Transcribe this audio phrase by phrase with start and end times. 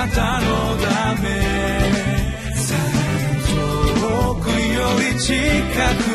[0.00, 1.28] なたのため。
[4.00, 5.34] 遠くより近
[6.04, 6.09] く。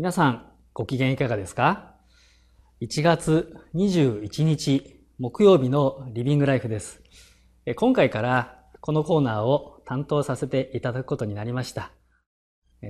[0.00, 1.92] 皆さん、ご機嫌いかがですか
[2.80, 7.02] ?1 月21日木曜日のリビングライフです。
[7.76, 11.92] 今回からこのコーナーを担当させていただくことになりました。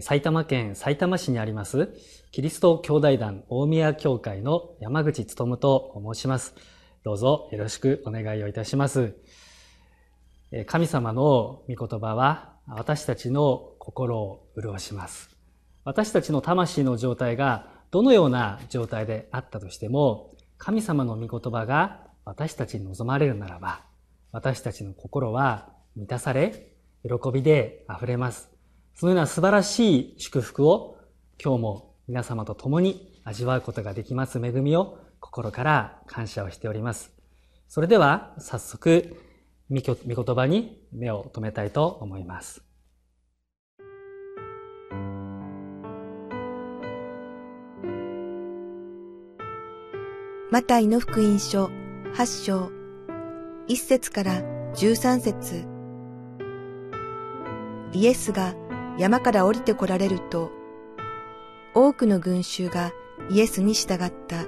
[0.02, 1.88] 埼玉県埼玉市にあります
[2.30, 6.55] キリスト兄弟団大宮教会の山口努と申します。
[7.02, 9.16] どうぞよろしくお願いをいたします。
[10.64, 15.39] 神様の御言葉は私たちの心を潤します。
[15.84, 23.83] 私たちの魂の状態がどのような状態であったとしても、神様の御言葉が私たちに望まれるならば、
[24.33, 26.72] 私たちの心は満たされ、
[27.03, 28.50] 喜びで溢れます。
[28.95, 30.98] そのような素晴らしい祝福を
[31.42, 37.12] 今日も皆様と共に味わうことができます恵みを心から感謝をしております。
[37.69, 39.17] それでは早速、
[39.70, 42.69] 御言葉に目を留めたいと思います。
[50.53, 51.67] マタイの福音書
[52.17, 52.73] 8章
[53.69, 54.43] 1節から
[54.75, 55.65] 13節
[57.93, 58.56] イエスが
[58.98, 60.51] 山から降りて来られると、
[61.73, 62.91] 多くの群衆が
[63.31, 64.45] イエスに従った。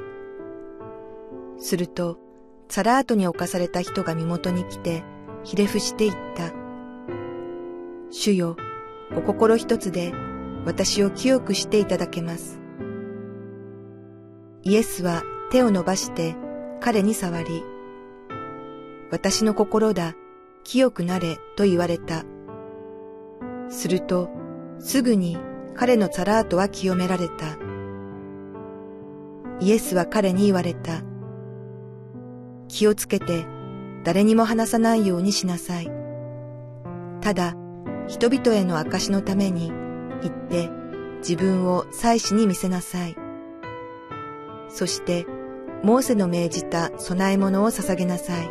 [1.58, 2.19] すると、
[2.69, 5.05] サラートに侵された人が身元に来て、
[5.45, 6.53] ひれ伏していった。
[8.11, 8.56] 主よ、
[9.17, 10.12] お心一つで
[10.67, 12.61] 私を清くしていただけます。
[14.64, 16.35] イエスは手を伸ばして
[16.80, 17.63] 彼に触り、
[19.11, 20.14] 私の心だ、
[20.64, 22.24] 清くなれと言われた。
[23.68, 24.30] すると、
[24.79, 25.36] すぐに
[25.74, 27.58] 彼のサラートは清められた。
[29.61, 31.02] イエスは彼に言われた。
[32.68, 33.45] 気をつけて
[34.05, 35.91] 誰にも話さないようにしなさい。
[37.20, 37.55] ただ、
[38.08, 40.70] 人々への証のために行って
[41.18, 43.14] 自分を祭司に見せなさい。
[44.70, 45.27] そして
[45.82, 48.50] モーセの命じた供え物を捧げなさい。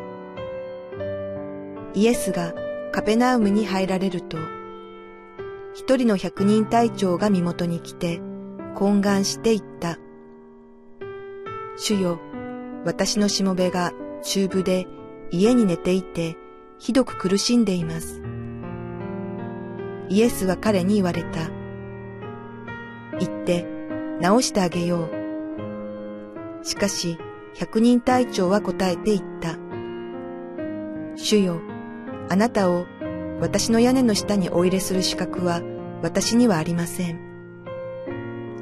[1.93, 2.53] イエスが
[2.91, 4.37] カペナウムに入られると、
[5.73, 8.19] 一人の百人隊長が身元に来て、
[8.75, 9.97] 懇願して言った。
[11.77, 12.19] 主よ、
[12.83, 13.93] 私のしもべが
[14.23, 14.87] 中部で
[15.31, 16.35] 家に寝ていて、
[16.79, 18.21] ひどく苦しんでいます。
[20.09, 21.49] イエスは彼に言われた。
[23.19, 23.65] 行って、
[24.21, 25.20] 治してあげよう。
[26.63, 27.17] しかし、
[27.55, 29.57] 百人隊長は答えて言った。
[31.15, 31.61] 主よ、
[32.29, 32.85] あなたを
[33.39, 35.61] 私の屋根の下にお入れする資格は
[36.01, 37.19] 私にはありません。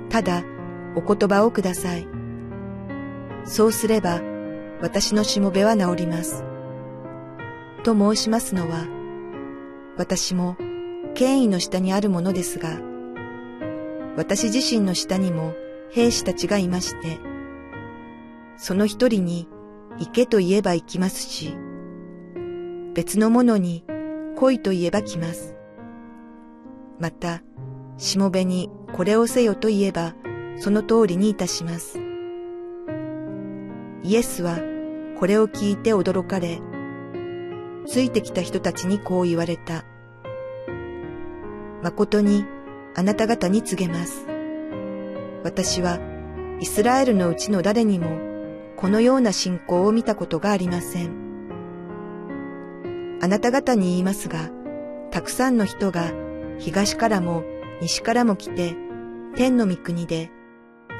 [0.10, 0.44] ただ、
[0.96, 2.08] お言葉をください。
[3.46, 4.22] そうすれば、
[4.82, 6.44] 私のしもべは治ります。
[7.84, 8.88] と申しますのは、
[9.98, 10.56] 私も
[11.14, 12.80] 権威の下にあるものですが、
[14.16, 15.54] 私自身の下にも
[15.92, 17.29] 兵士たちがいまして、
[18.62, 19.48] その一人に
[20.00, 21.56] 行けと言えば行きますし、
[22.94, 23.86] 別のものに
[24.36, 25.56] 来いと言えば来ます。
[27.00, 27.42] また、
[27.98, 30.14] しもべにこれをせよと言えば、
[30.58, 32.00] その通りにいたします。
[34.04, 34.60] イエスは
[35.18, 36.60] これを聞いて驚かれ、
[37.88, 39.86] ついてきた人たちにこう言われた。
[41.82, 42.44] 誠に
[42.94, 44.28] あなた方に告げます。
[45.46, 45.98] 私は
[46.60, 48.29] イスラエルのうちの誰にも
[48.80, 51.12] このような信仰を見たことがありません。
[53.22, 54.52] あなた方に言いますが、
[55.12, 56.14] たくさんの人が
[56.60, 57.44] 東からも
[57.82, 58.78] 西からも来て、
[59.36, 60.32] 天の御国で、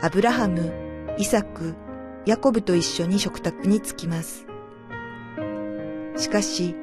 [0.02, 0.74] アブラハム、
[1.18, 1.78] イサク、
[2.26, 4.46] ヤコブと一緒に食卓に着きます。
[6.18, 6.76] しかし、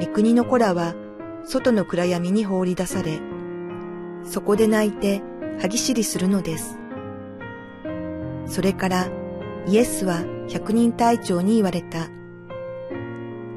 [0.00, 0.94] 御国の子らは
[1.42, 3.18] 外の暗闇に放り出され、
[4.22, 5.20] そこで泣いて
[5.60, 6.78] 歯ぎしりするのです。
[8.46, 9.17] それから
[9.68, 12.08] イエスは百人隊長に言われた。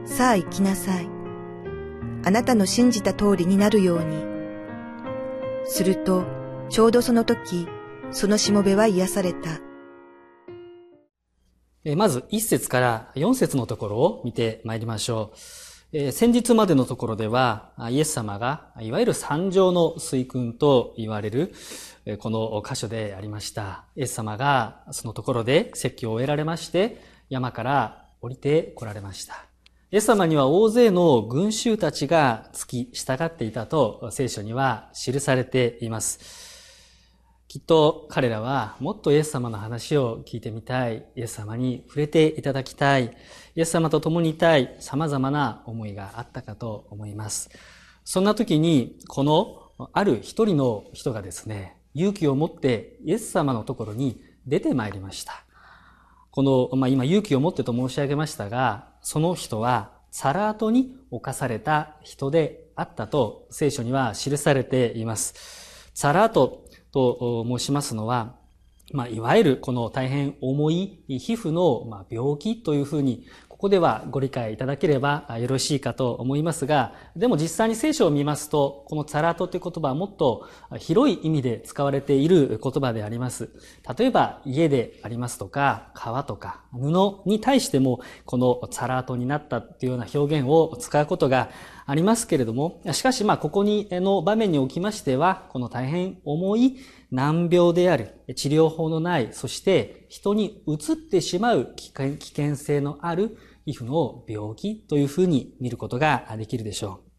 [0.04, 1.08] さあ行きなさい。
[2.25, 4.22] あなたの信じた通りになるように。
[5.63, 6.25] すると、
[6.68, 7.66] ちょうどその時、
[8.12, 9.62] そのしもべは癒された。
[11.96, 15.31] まず一節から四節のところを見てまいりましょ
[15.94, 21.54] えー、先日までのところでは、イエス様が、いわゆる三条の水訓と言われる、
[22.19, 23.86] この箇所でありました。
[23.95, 29.45] イエス様がそのところで説教を終えられまして、山から降りて来られました。
[29.92, 36.51] イエス様には大勢の群衆たちが付き従っていたと聖書には記されています。
[37.48, 43.18] きっと彼らはもっとイエス様の話を聞いてみたい、イエス様に触れていただきたい、
[43.56, 47.50] イエス様と共にいたい様々な思いがあったかと思います。
[48.06, 55.43] そんな時に、このある一人の人がですね、勇気を持ってイエス様のところに出てまいりました。
[56.31, 65.91] この、まあ、今勇気を持ってと申し上げましたが、その人はサラートに侵された人であったと聖書には記されています。
[65.93, 68.35] サラートと申しますのは、
[68.93, 73.25] まあ、いわゆるこの大変重い皮膚の病気というふうに
[73.62, 80.48] ここではご理解いただければよろしいかと思いますが、でも実際に聖書を見ますと、このツァラートという言葉はもっと
[80.80, 83.52] 広い意味で使われている言葉であります。
[84.00, 91.52] 例えば家でありますとか、革とか布に対しても、このツァラートになったというような表現を使うことが
[91.86, 96.78] ありますけれども、しかしまあここにの場面におきましては、この大変重い
[97.12, 107.12] 難病である、治療法のない、そして人に移ってしまう危険性のある皮膚の病気というふうに見ることができるでしょう。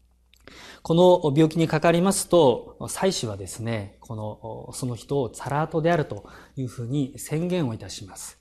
[0.81, 6.25] この病気にかかりますと、妻子はですね、この、その人をサラートであると
[6.57, 8.37] いうふうに宣言をいたします。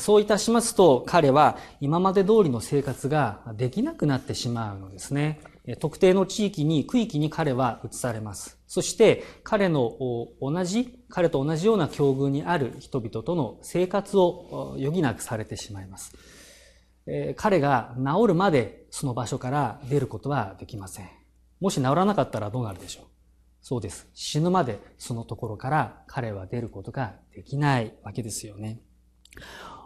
[0.00, 5.40] そういたしますと、彼は今まで通りの生活ができなくなってしまうのですね。
[5.80, 8.58] 特定の地域に、区域に彼は移されます。
[8.66, 9.96] そして、彼の
[10.42, 16.14] 同じ、彼と同じような境遇にある人々との生活を余儀なくされてしまいます。
[17.10, 21.08] え彼が治るまでその場所から出ることはできません。
[21.58, 23.04] もし治らなかったらどうなるでしょう？
[23.60, 24.06] そうです。
[24.14, 28.80] 死ぬまでそのところから彼は出ることができないわけですよね。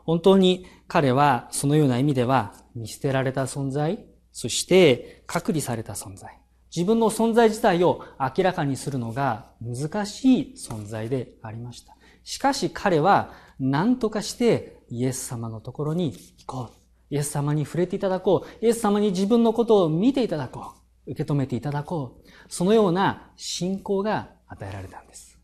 [0.05, 6.39] 本当に彼はそのような意味では見捨てられた存在、そして隔離された存在。
[6.75, 11.97] 自分の存在自体を明らかにするのが難しい存在でありました。
[12.25, 16.82] しかし彼は何とかしてイエス様のところに行こう。
[17.13, 18.65] イエス様に触れていただこう。
[18.65, 20.73] イエス様に自分のことを見ていただこ
[21.07, 21.13] う。
[21.13, 22.31] 受け止めていただこう。
[22.49, 25.39] そのような信仰が与えられたんです。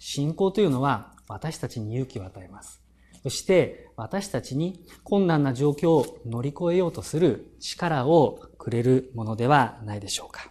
[0.00, 2.82] 信仰というのは私たちに勇気を与えます。
[3.22, 10.50] そして私たちに困難な状況を乗り越えようとする力をくれるものではないでしょうか。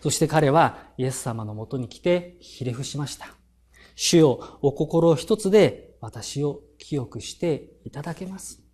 [0.00, 3.26] そして彼はイエス様のもとに来てひれ伏しました。
[3.96, 8.67] 主よ、お心を一つで私を清くしていただけます。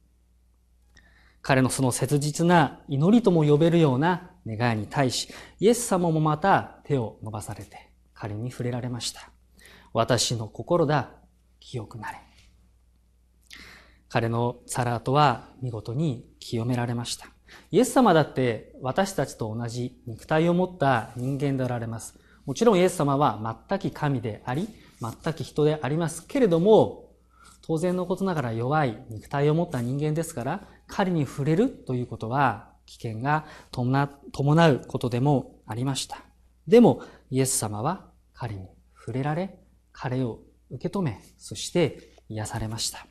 [1.45, 5.29] 彼のその切実な祈りとも呼べるような願いに対し、
[5.61, 9.29] イエス様もまた手を伸ばされて彼に触れられました。
[9.93, 11.11] 私の心だ、
[11.61, 12.19] 清くなれ。
[14.09, 17.27] 彼のサラートは見事に清められました。
[17.71, 22.19] イエス様だって私たちと同じ肉体を持った人間でおられます。
[22.47, 24.67] もちろんイエス様は全く神であり、
[24.99, 27.11] 全く人でありますけれども、
[27.61, 36.19] 当然のことながら弱い肉体を持った人間ですから、彼に触れるということは危険が伴うことでもありました。
[36.67, 39.59] でも、イエス様は彼に触れられ、
[39.93, 43.07] 彼を受け止め、そして癒されました。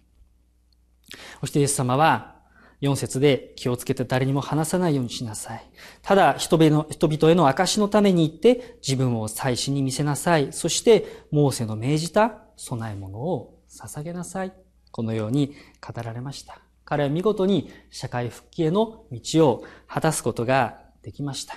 [1.40, 2.34] そしてイエス様は、
[2.82, 5.64] 4節で気をつけて誰にも話さないようにしなさい。
[6.02, 10.52] ただ人々への証のために行って自分を祭司に見せなさい。
[10.52, 14.54] そしてモーセの命じた供え物を捧げなさい。
[14.92, 16.63] このように語られました。
[16.86, 21.56] 彼は見事に社会復帰への道を果たすことができました。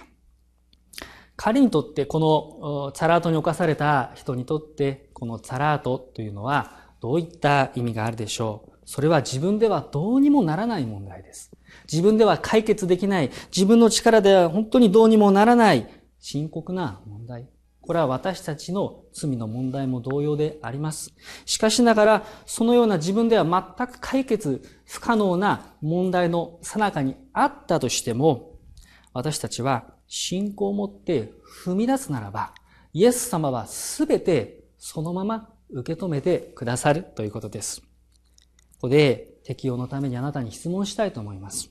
[1.37, 11.50] 彼にとってこのツァラートに侵された人にとってこのツァラートというのはどういった意味があるでしょうそれは自分ではどうにもならない問題です。
[11.90, 15.88] 自分では解決できない、自分の力では本当にどうにもならない
[16.21, 17.49] 深刻な問題。
[17.86, 21.14] これは私たちの罪の問題も同様であります。
[21.44, 23.44] しかしながら、そのような自分では
[23.78, 28.58] 全く解決不可能な問題の最中にあったとしても、
[29.12, 31.32] 私たちは信仰を持って
[31.64, 32.52] 踏み出すならば、
[32.92, 37.80] イエス様はすべてそのまま受け止めてくださるということです。
[37.80, 37.86] こ
[38.82, 41.70] こで適用のためにあなたに質問したいと思います。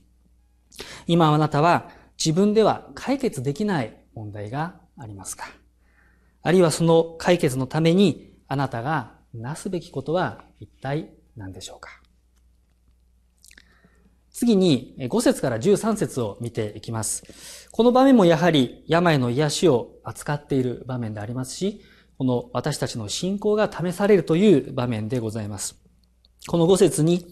[1.06, 5.46] 今あなたは自分では解決できない問題がありますか？
[6.46, 12.00] あるいはその解決のためにあなたがなすべきことは一体何でしょうか？
[14.30, 17.68] 次に5節から13節を見ていきます。
[17.72, 21.80] この場面もやはり病の癒しを扱っている場面でありますし、
[22.16, 25.74] この私たちの信仰が試されるという場面でございます。
[26.46, 27.26] この5節に、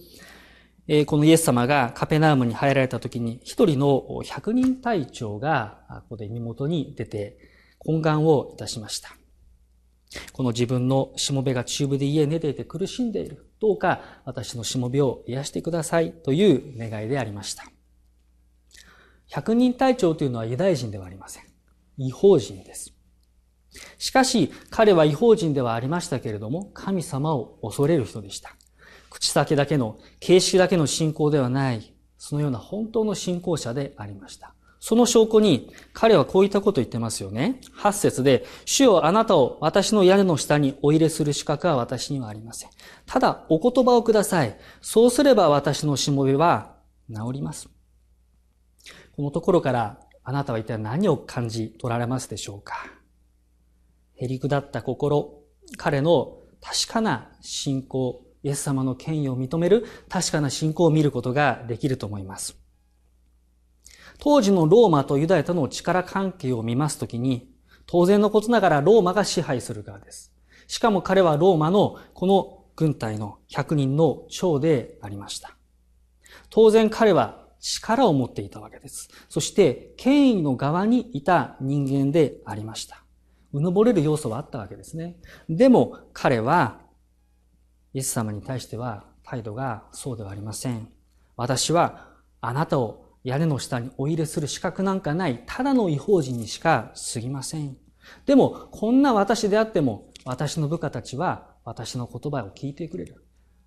[1.07, 7.54] このイエス様がカペナームに入られた時に、一人の百人隊長がここで身元に出て
[7.87, 9.17] 懇願をいたしました。
[10.33, 13.51] この自分のしもべが中部で家に寝ていて苦しんでいる。
[13.61, 17.65] どうか私のしもべを癒してくださいという願いでありました。
[19.29, 21.45] 百人隊長というのはユダヤ人ではありません。
[21.97, 22.93] 違法人です。
[23.99, 28.55] しかし、彼は違法人ではありましたけれども、神様を恐れる人でした。
[29.11, 34.54] 口先だけの、形式だけの信仰ではない、そのような本当の信仰者でありました。
[34.87, 37.59] その証拠に、彼はこういったことを言ってますよね。
[37.79, 42.71] 8節で、主よあなたを私の屋根の下にお入れする資格は私にはありません。
[43.07, 44.59] ただ、お言葉をください。
[44.83, 46.75] そうすれば私のしもべは
[47.09, 47.71] 治ります。
[49.17, 52.75] このところから、あなたは一体何を感じ取られますでしょうか
[54.17, 55.45] へりくだった心、
[55.79, 62.64] 彼の確かな信仰、イエス様の権威を認める確かな信仰を見ることができると思います。
[64.25, 67.53] 当時のローマとユダヤとの力関係を見ますときに、
[67.85, 70.33] 当然のことながらローマが支配する側です。
[70.67, 75.55] しかも彼はローマのこの軍隊の100人の長でありました。
[76.49, 79.11] 当然彼は力を持っていたわけです。
[79.29, 83.05] そして権威の側にいた人間でありました。
[83.53, 85.19] うぬぼれる要素はあったわけですね。
[85.51, 86.81] でも彼は
[87.93, 90.89] イエス様に対しては態度がそうではありません。
[91.37, 92.09] 私は
[92.41, 97.77] あなたを屋根の下にお入れする資格なんかない、ただの違法人にしか過ぎません。
[98.27, 103.25] でも、こんな私であっても、私の部下たちは私の言葉を聞いてくれる。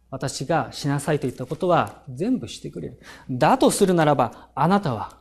[0.09, 2.99] 私がしなさいと言ったことは全部してくれる。
[3.29, 5.17] だとするならば、あなたは、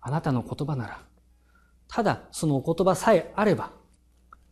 [0.00, 1.02] あなたの言葉なら、
[1.88, 3.72] ただそのお言葉さえあれば、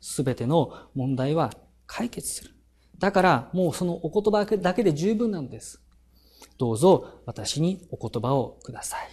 [0.01, 1.53] すべての問題は
[1.87, 2.51] 解決する。
[2.99, 5.81] だからもうそのお言葉だけで十分なんです。
[6.59, 9.09] どうぞ私にお言葉をください。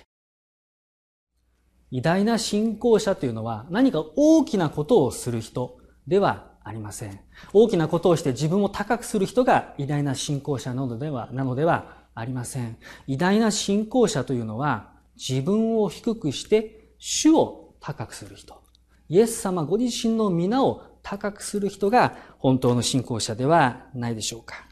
[1.91, 7.19] 偉大な信仰者というのは何か大きなことをする人ではありません。
[7.53, 12.77] 大きなことをして自分を高くする人が偉大な信仰者なのでは、なのではありません。
[13.07, 18.61] 偉大な信仰者というのは自分を低くして主を高くする人。
[19.07, 24.68] イエス様ご自身の皆を高くする人が本当の信仰者ではないでしょうか。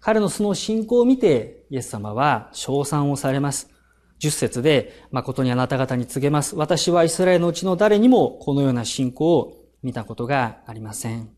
[0.00, 3.70] 彼のその信仰を見て、イエス様は称賛をされます。
[4.18, 6.56] 十節で、誠にあなた方に告げます。
[6.56, 11.30] 私はイスラエルのうちの誰にもこのような信仰を見たことがありません。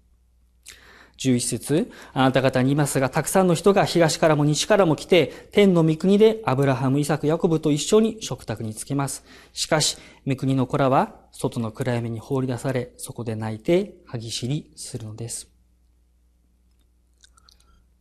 [1.20, 9.22] 十一節、あなた方に言いますが、たくさんの人が東からも西からも来て、天の御国でアブラハム、イサク、ヤコブと一緒に食卓につきます。
[9.52, 15.49] しかし、御国の子らは外の暗闇に放り出され、そこで泣いて歯ぎしりするのです。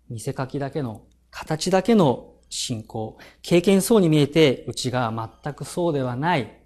[0.09, 6.63] 見せかきだけの、形だけの信仰、経験そうに見えて、内側全くそうではない。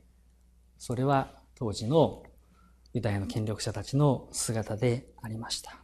[0.78, 2.24] それは当時の
[2.94, 5.78] ユダヤの権力者たちの姿でありました。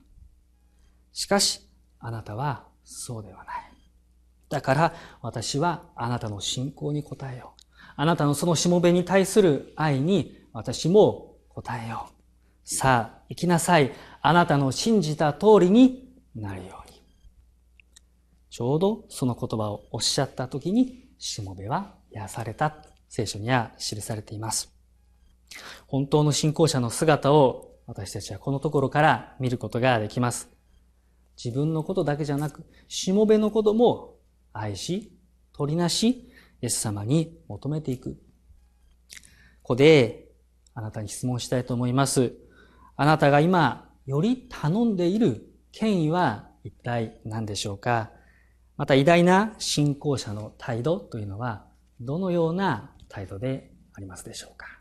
[1.12, 1.62] しかし、
[2.00, 3.72] あなたはそうではない。
[4.50, 7.64] だから私はあなたの信仰に応えよう。
[7.96, 12.14] あなたのそのしもべに対する愛に私も応えよう。
[12.64, 13.92] さあ、行きなさい。
[14.22, 16.79] あなたの信じた通りになるよう。
[18.50, 22.76] ちょうどその言葉をおっしゃった時に、しもべは癒された。
[23.08, 24.72] 聖書には記されています。
[25.88, 30.48] 本当の信仰者の姿を私たちはこのところから見ることができます。
[31.44, 34.18] 自分のことだけじゃなく、しもべのことも
[34.54, 35.12] 愛し、
[35.54, 38.16] 取りなし、イエス様に求めていく。
[39.64, 40.28] ここで、
[40.76, 42.34] あなたに質問したいと思います。
[42.96, 48.12] あなたが今、より頼んでいる権威は一体何でしょうか？
[48.80, 51.66] また偉大な信仰者の態度というのは
[52.00, 54.79] どのような態度でありますでしょうか？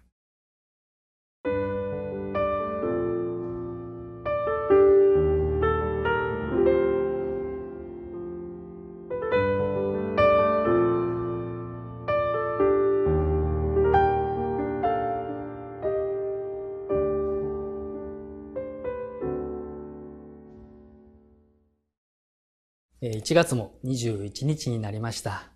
[23.18, 25.50] 1月も21日になりました。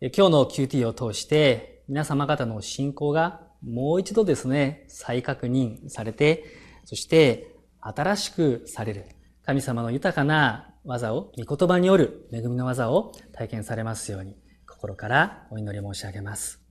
[0.00, 6.44] 今日の QT を通して皆様方の信仰がもう一度ですね、再確認されて、
[6.84, 9.06] そして新しくされる
[9.44, 14.36] 神様の豊かな技を、御言葉による恵みの技を体験されますように
[14.66, 16.65] 心からお祈り申し上げます。